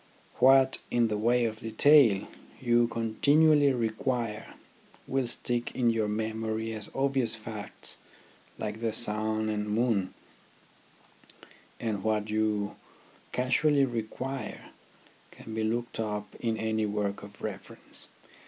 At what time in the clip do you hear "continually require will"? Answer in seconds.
2.87-5.27